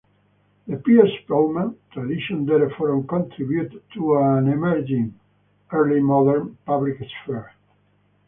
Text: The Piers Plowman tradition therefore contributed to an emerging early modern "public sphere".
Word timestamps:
The 0.67 0.77
Piers 0.77 1.15
Plowman 1.27 1.77
tradition 1.91 2.47
therefore 2.47 3.03
contributed 3.03 3.83
to 3.93 4.17
an 4.17 4.47
emerging 4.47 5.13
early 5.71 6.01
modern 6.01 6.57
"public 6.65 6.95
sphere". 7.23 7.51